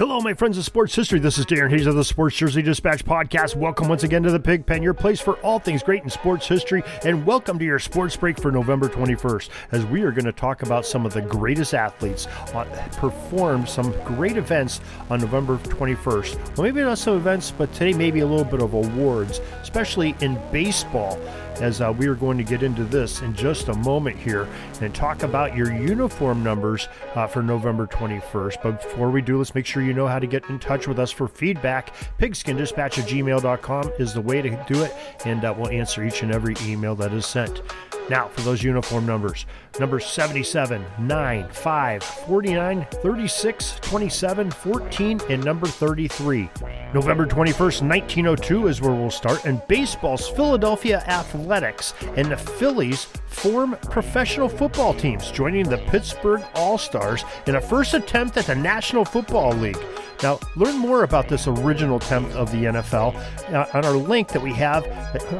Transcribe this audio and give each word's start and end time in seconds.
Hello, 0.00 0.18
my 0.18 0.32
friends 0.32 0.56
of 0.56 0.64
sports 0.64 0.94
history. 0.94 1.18
This 1.18 1.36
is 1.36 1.44
Darren 1.44 1.68
Hayes 1.68 1.86
of 1.86 1.94
the 1.94 2.04
Sports 2.04 2.34
Jersey 2.34 2.62
Dispatch 2.62 3.04
podcast. 3.04 3.54
Welcome 3.54 3.86
once 3.86 4.02
again 4.02 4.22
to 4.22 4.30
the 4.30 4.40
Pigpen, 4.40 4.82
your 4.82 4.94
place 4.94 5.20
for 5.20 5.34
all 5.40 5.58
things 5.58 5.82
great 5.82 6.02
in 6.02 6.08
sports 6.08 6.46
history, 6.48 6.82
and 7.04 7.26
welcome 7.26 7.58
to 7.58 7.66
your 7.66 7.78
sports 7.78 8.16
break 8.16 8.40
for 8.40 8.50
November 8.50 8.88
21st, 8.88 9.50
as 9.72 9.84
we 9.84 10.00
are 10.00 10.10
going 10.10 10.24
to 10.24 10.32
talk 10.32 10.62
about 10.62 10.86
some 10.86 11.04
of 11.04 11.12
the 11.12 11.20
greatest 11.20 11.74
athletes 11.74 12.28
on, 12.54 12.66
performed 12.92 13.68
some 13.68 13.92
great 14.04 14.38
events 14.38 14.80
on 15.10 15.20
November 15.20 15.58
21st. 15.58 16.56
Well, 16.56 16.64
maybe 16.64 16.80
not 16.80 16.96
some 16.96 17.18
events, 17.18 17.50
but 17.50 17.70
today 17.74 17.92
maybe 17.92 18.20
a 18.20 18.26
little 18.26 18.50
bit 18.50 18.62
of 18.62 18.72
awards, 18.72 19.42
especially 19.60 20.16
in 20.22 20.40
baseball 20.50 21.20
as 21.60 21.80
uh, 21.80 21.92
we 21.96 22.06
are 22.06 22.14
going 22.14 22.38
to 22.38 22.44
get 22.44 22.62
into 22.62 22.84
this 22.84 23.20
in 23.20 23.34
just 23.34 23.68
a 23.68 23.74
moment 23.74 24.16
here 24.16 24.48
and 24.80 24.94
talk 24.94 25.22
about 25.22 25.54
your 25.54 25.72
uniform 25.72 26.42
numbers 26.42 26.88
uh, 27.14 27.26
for 27.26 27.42
November 27.42 27.86
21st. 27.86 28.62
But 28.62 28.82
before 28.82 29.10
we 29.10 29.20
do, 29.20 29.38
let's 29.38 29.54
make 29.54 29.66
sure 29.66 29.82
you 29.82 29.89
know 29.92 30.06
how 30.06 30.18
to 30.18 30.26
get 30.26 30.48
in 30.48 30.58
touch 30.58 30.86
with 30.88 30.98
us 30.98 31.10
for 31.10 31.28
feedback. 31.28 31.94
Pigskindispatch 32.18 32.98
at 32.98 33.08
gmail.com 33.08 33.92
is 33.98 34.14
the 34.14 34.20
way 34.20 34.42
to 34.42 34.50
do 34.68 34.82
it, 34.82 34.94
and 35.24 35.44
uh, 35.44 35.54
we'll 35.56 35.70
answer 35.70 36.04
each 36.04 36.22
and 36.22 36.32
every 36.32 36.54
email 36.62 36.94
that 36.96 37.12
is 37.12 37.26
sent. 37.26 37.62
Now, 38.08 38.26
for 38.28 38.40
those 38.40 38.62
uniform 38.62 39.06
numbers 39.06 39.46
number 39.78 40.00
77, 40.00 40.84
9, 40.98 41.48
5, 41.48 42.02
49, 42.02 42.86
36, 42.90 43.76
27, 43.80 44.50
14, 44.50 45.20
and 45.30 45.44
number 45.44 45.66
33. 45.66 46.50
November 46.92 47.24
21st, 47.24 47.82
1902 47.88 48.66
is 48.66 48.80
where 48.80 48.92
we'll 48.92 49.10
start, 49.10 49.44
and 49.44 49.62
baseball's 49.68 50.28
Philadelphia 50.28 51.04
Athletics 51.06 51.94
and 52.16 52.32
the 52.32 52.36
Phillies 52.36 53.06
form 53.30 53.76
professional 53.90 54.48
football 54.48 54.92
teams, 54.92 55.30
joining 55.30 55.68
the 55.68 55.78
Pittsburgh 55.78 56.44
All 56.54 56.76
Stars 56.76 57.24
in 57.46 57.54
a 57.54 57.60
first 57.60 57.94
attempt 57.94 58.36
at 58.36 58.46
the 58.46 58.54
National 58.54 59.04
Football 59.04 59.52
League. 59.52 59.78
Now, 60.22 60.38
learn 60.56 60.76
more 60.76 61.04
about 61.04 61.28
this 61.28 61.46
original 61.46 61.96
attempt 61.96 62.32
of 62.32 62.50
the 62.52 62.64
NFL 62.64 63.14
uh, 63.52 63.66
on 63.72 63.84
our 63.84 63.96
link 63.96 64.28
that 64.28 64.42
we 64.42 64.52
have 64.54 64.84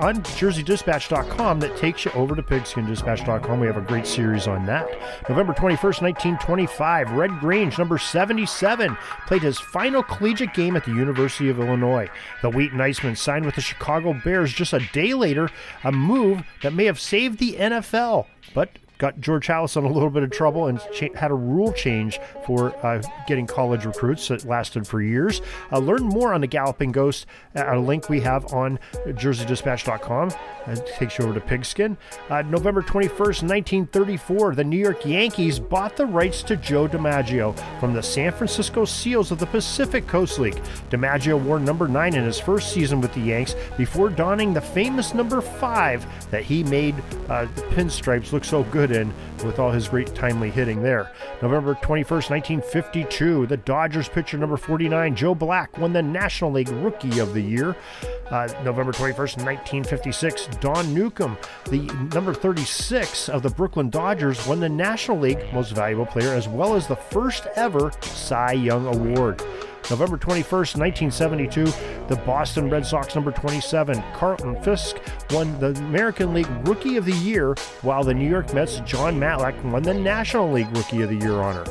on 0.02 0.22
jerseydispatch.com 0.22 1.60
that 1.60 1.76
takes 1.76 2.04
you 2.04 2.10
over 2.12 2.34
to 2.34 2.42
pigskindispatch.com. 2.42 3.60
We 3.60 3.66
have 3.66 3.76
a 3.76 3.82
great 3.82 4.06
series 4.06 4.46
on 4.46 4.64
that. 4.66 4.88
November 5.28 5.52
21st, 5.52 6.02
1925, 6.02 7.12
Red 7.12 7.40
Grange, 7.40 7.78
number 7.78 7.98
77, 7.98 8.96
played 9.26 9.42
his 9.42 9.58
final 9.58 10.02
collegiate 10.02 10.54
game 10.54 10.76
at 10.76 10.84
the 10.84 10.92
University 10.92 11.50
of 11.50 11.60
Illinois. 11.60 12.08
The 12.40 12.50
Wheaton 12.50 12.80
Iceman 12.80 13.16
signed 13.16 13.44
with 13.44 13.56
the 13.56 13.60
Chicago 13.60 14.18
Bears 14.24 14.52
just 14.52 14.72
a 14.72 14.80
day 14.92 15.12
later, 15.12 15.50
a 15.84 15.92
move 15.92 16.42
that 16.62 16.72
may 16.72 16.86
have 16.86 17.00
saved 17.00 17.38
the 17.38 17.56
NFL. 17.56 18.26
But 18.54 18.70
got 19.00 19.18
George 19.18 19.48
Halas 19.48 19.76
in 19.76 19.84
a 19.84 19.90
little 19.90 20.10
bit 20.10 20.22
of 20.22 20.30
trouble 20.30 20.66
and 20.66 20.78
cha- 20.92 21.12
had 21.14 21.30
a 21.30 21.34
rule 21.34 21.72
change 21.72 22.20
for 22.46 22.76
uh, 22.86 23.02
getting 23.26 23.46
college 23.46 23.86
recruits 23.86 24.28
that 24.28 24.44
lasted 24.44 24.86
for 24.86 25.00
years. 25.00 25.40
Uh, 25.72 25.78
learn 25.78 26.02
more 26.02 26.34
on 26.34 26.42
the 26.42 26.46
Galloping 26.46 26.92
Ghost 26.92 27.26
at 27.54 27.74
a 27.74 27.80
link 27.80 28.08
we 28.08 28.20
have 28.20 28.52
on 28.52 28.78
jerseydispatch.com. 29.06 30.30
It 30.66 30.86
takes 30.98 31.18
you 31.18 31.24
over 31.24 31.34
to 31.34 31.40
Pigskin. 31.40 31.96
Uh, 32.28 32.42
November 32.42 32.82
21st, 32.82 33.42
1934, 33.42 34.54
the 34.54 34.64
New 34.64 34.76
York 34.76 35.04
Yankees 35.06 35.58
bought 35.58 35.96
the 35.96 36.04
rights 36.04 36.42
to 36.44 36.56
Joe 36.56 36.86
DiMaggio 36.86 37.58
from 37.80 37.94
the 37.94 38.02
San 38.02 38.32
Francisco 38.32 38.84
Seals 38.84 39.30
of 39.30 39.38
the 39.38 39.46
Pacific 39.46 40.06
Coast 40.06 40.38
League. 40.38 40.62
DiMaggio 40.90 41.42
wore 41.42 41.58
number 41.58 41.88
9 41.88 42.14
in 42.14 42.24
his 42.24 42.38
first 42.38 42.72
season 42.72 43.00
with 43.00 43.14
the 43.14 43.20
Yanks 43.20 43.54
before 43.78 44.10
donning 44.10 44.52
the 44.52 44.60
famous 44.60 45.14
number 45.14 45.40
5 45.40 46.30
that 46.30 46.42
he 46.42 46.62
made 46.64 46.94
uh, 47.30 47.46
the 47.54 47.62
pinstripes 47.62 48.32
look 48.32 48.44
so 48.44 48.62
good 48.64 48.89
in 48.90 49.12
with 49.44 49.58
all 49.58 49.70
his 49.70 49.88
great 49.88 50.14
timely 50.14 50.50
hitting 50.50 50.82
there. 50.82 51.10
November 51.42 51.74
21st, 51.76 52.30
1952, 52.30 53.46
the 53.46 53.56
Dodgers 53.56 54.08
pitcher 54.08 54.38
number 54.38 54.56
49, 54.56 55.14
Joe 55.14 55.34
Black, 55.34 55.76
won 55.78 55.92
the 55.92 56.02
National 56.02 56.52
League 56.52 56.68
Rookie 56.68 57.18
of 57.18 57.34
the 57.34 57.40
Year. 57.40 57.76
Uh, 58.30 58.48
November 58.64 58.92
21st, 58.92 59.44
1956, 59.44 60.46
Don 60.60 60.94
Newcombe, 60.94 61.36
the 61.68 61.80
number 62.14 62.32
36 62.32 63.28
of 63.28 63.42
the 63.42 63.50
Brooklyn 63.50 63.90
Dodgers, 63.90 64.46
won 64.46 64.60
the 64.60 64.68
National 64.68 65.18
League 65.18 65.52
Most 65.52 65.72
Valuable 65.72 66.06
Player 66.06 66.34
as 66.34 66.48
well 66.48 66.74
as 66.74 66.86
the 66.86 66.96
first 66.96 67.46
ever 67.56 67.90
Cy 68.02 68.52
Young 68.52 68.86
Award. 68.86 69.42
November 69.88 70.18
21st, 70.18 70.76
1972, 70.76 71.64
the 72.08 72.16
Boston 72.26 72.68
Red 72.68 72.84
Sox 72.84 73.14
number 73.14 73.32
27, 73.32 74.02
Carlton 74.14 74.60
Fisk, 74.62 74.98
won 75.30 75.58
the 75.58 75.68
American 75.78 76.34
League 76.34 76.48
Rookie 76.68 76.96
of 76.96 77.04
the 77.04 77.12
Year, 77.12 77.54
while 77.82 78.04
the 78.04 78.14
New 78.14 78.28
York 78.28 78.52
Mets' 78.52 78.80
Jon 78.80 79.18
Matlack 79.18 79.60
won 79.64 79.82
the 79.82 79.94
National 79.94 80.50
League 80.50 80.76
Rookie 80.76 81.02
of 81.02 81.08
the 81.08 81.16
Year 81.16 81.40
honor. 81.40 81.64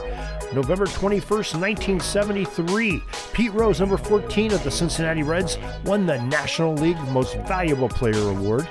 November 0.53 0.85
21st, 0.87 1.59
1973, 1.59 3.03
Pete 3.33 3.53
Rose, 3.53 3.79
number 3.79 3.97
14 3.97 4.51
of 4.51 4.63
the 4.63 4.71
Cincinnati 4.71 5.21
Reds, 5.21 5.59
won 5.85 6.05
the 6.05 6.19
National 6.23 6.73
League 6.73 6.99
Most 7.09 7.35
Valuable 7.47 7.87
Player 7.87 8.29
Award. 8.29 8.67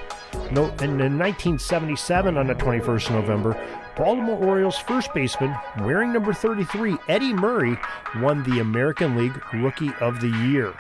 No, 0.51 0.65
and 0.81 1.01
in 1.01 1.19
1977, 1.19 2.37
on 2.37 2.47
the 2.49 2.55
21st 2.55 3.07
of 3.07 3.13
November, 3.13 3.57
Baltimore 3.99 4.39
Orioles 4.39 4.79
first 4.79 5.13
baseman, 5.13 5.57
wearing 5.81 6.13
number 6.13 6.33
33, 6.33 6.97
Eddie 7.09 7.35
Murray, 7.35 7.77
won 8.19 8.45
the 8.45 8.61
American 8.61 9.17
League 9.17 9.43
Rookie 9.53 9.91
of 10.01 10.21
the 10.21 10.29
Year. 10.29 10.73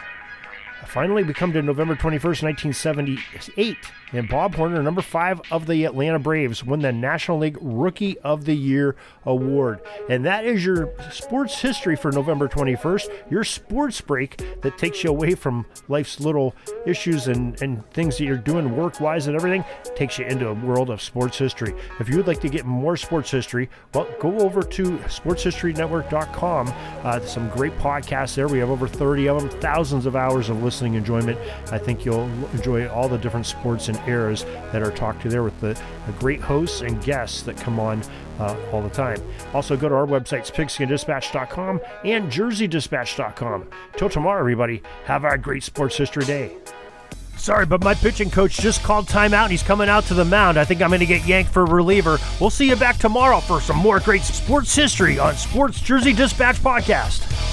Finally, 0.86 1.24
we 1.24 1.34
come 1.34 1.52
to 1.52 1.62
November 1.62 1.94
21st, 1.94 2.42
1978, 2.42 3.76
and 4.12 4.28
Bob 4.28 4.54
Horner, 4.54 4.82
number 4.82 5.02
five 5.02 5.40
of 5.50 5.66
the 5.66 5.84
Atlanta 5.84 6.18
Braves, 6.18 6.64
won 6.64 6.80
the 6.80 6.92
National 6.92 7.38
League 7.38 7.58
Rookie 7.60 8.18
of 8.20 8.44
the 8.46 8.54
Year 8.54 8.96
award. 9.26 9.80
And 10.08 10.24
that 10.24 10.46
is 10.46 10.64
your 10.64 10.90
sports 11.10 11.60
history 11.60 11.94
for 11.94 12.10
November 12.10 12.48
21st, 12.48 13.30
your 13.30 13.44
sports 13.44 14.00
break 14.00 14.38
that 14.62 14.78
takes 14.78 15.04
you 15.04 15.10
away 15.10 15.34
from 15.34 15.66
life's 15.88 16.20
little 16.20 16.54
issues 16.86 17.28
and, 17.28 17.60
and 17.60 17.88
things 17.90 18.16
that 18.18 18.24
you're 18.24 18.38
doing 18.38 18.74
work 18.74 19.00
wise 19.00 19.26
and 19.26 19.36
everything, 19.36 19.64
takes 19.94 20.18
you 20.18 20.24
into 20.24 20.48
a 20.48 20.54
world 20.54 20.88
of 20.90 21.02
sports 21.02 21.36
history. 21.36 21.74
If 22.00 22.08
you 22.08 22.16
would 22.16 22.26
like 22.26 22.40
to 22.40 22.48
get 22.48 22.64
more 22.64 22.96
sports 22.96 23.30
history, 23.30 23.68
well, 23.92 24.08
go 24.20 24.38
over 24.38 24.62
to 24.62 24.82
sportshistorynetwork.com. 24.98 26.72
Uh, 27.04 27.20
some 27.20 27.48
great 27.50 27.76
podcasts 27.78 28.34
there. 28.34 28.48
We 28.48 28.58
have 28.58 28.70
over 28.70 28.88
30 28.88 29.28
of 29.28 29.40
them, 29.40 29.60
thousands 29.60 30.06
of 30.06 30.16
hours 30.16 30.48
of 30.48 30.62
listening 30.68 30.94
enjoyment. 30.94 31.38
I 31.72 31.78
think 31.78 32.04
you'll 32.04 32.28
enjoy 32.52 32.86
all 32.88 33.08
the 33.08 33.16
different 33.16 33.46
sports 33.46 33.88
and 33.88 33.98
eras 34.06 34.44
that 34.70 34.82
are 34.82 34.90
talked 34.90 35.22
to 35.22 35.30
there 35.30 35.42
with 35.42 35.58
the, 35.62 35.80
the 36.04 36.12
great 36.18 36.42
hosts 36.42 36.82
and 36.82 37.02
guests 37.02 37.40
that 37.44 37.56
come 37.56 37.80
on 37.80 38.02
uh, 38.38 38.54
all 38.70 38.82
the 38.82 38.90
time. 38.90 39.18
Also, 39.54 39.78
go 39.78 39.88
to 39.88 39.94
our 39.94 40.06
websites, 40.06 40.52
pigskindispatch.com 40.52 41.80
and 42.04 42.30
jerseydispatch.com. 42.30 43.66
Till 43.96 44.10
tomorrow, 44.10 44.40
everybody, 44.40 44.82
have 45.06 45.24
a 45.24 45.38
great 45.38 45.62
sports 45.62 45.96
history 45.96 46.26
day. 46.26 46.54
Sorry, 47.38 47.64
but 47.64 47.82
my 47.82 47.94
pitching 47.94 48.30
coach 48.30 48.58
just 48.58 48.82
called 48.82 49.06
timeout 49.06 49.44
and 49.44 49.52
he's 49.52 49.62
coming 49.62 49.88
out 49.88 50.04
to 50.04 50.14
the 50.14 50.24
mound. 50.24 50.58
I 50.58 50.66
think 50.66 50.82
I'm 50.82 50.90
going 50.90 51.00
to 51.00 51.06
get 51.06 51.24
yanked 51.24 51.50
for 51.50 51.64
reliever. 51.64 52.18
We'll 52.40 52.50
see 52.50 52.68
you 52.68 52.76
back 52.76 52.98
tomorrow 52.98 53.40
for 53.40 53.62
some 53.62 53.78
more 53.78 54.00
great 54.00 54.22
sports 54.22 54.74
history 54.74 55.18
on 55.18 55.34
Sports 55.34 55.80
Jersey 55.80 56.12
Dispatch 56.12 56.56
Podcast. 56.56 57.47